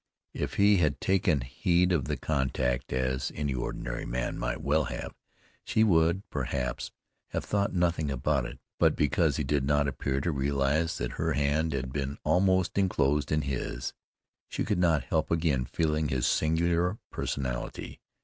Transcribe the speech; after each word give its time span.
If 0.33 0.55
he 0.55 0.77
had 0.77 0.99
taken 0.99 1.41
heed 1.41 1.91
of 1.91 2.05
the 2.05 2.17
contact, 2.17 2.91
as 2.91 3.31
any 3.35 3.53
ordinary 3.53 4.03
man 4.07 4.35
might 4.35 4.59
well 4.63 4.85
have, 4.85 5.13
she 5.63 5.83
would, 5.83 6.27
perhaps, 6.31 6.89
have 7.27 7.45
thought 7.45 7.75
nothing 7.75 8.09
about 8.09 8.47
it, 8.47 8.57
but 8.79 8.95
because 8.95 9.37
he 9.37 9.43
did 9.43 9.63
not 9.63 9.87
appear 9.87 10.19
to 10.21 10.31
realize 10.31 10.97
that 10.97 11.11
her 11.21 11.33
hand 11.33 11.73
had 11.73 11.93
been 11.93 12.17
almost 12.23 12.79
inclosed 12.79 13.31
in 13.31 13.43
his, 13.43 13.93
she 14.49 14.65
could 14.65 14.79
not 14.79 15.03
help 15.03 15.29
again 15.29 15.65
feeling 15.65 16.07
his 16.09 16.25
singular 16.25 16.97
personality. 17.11 17.99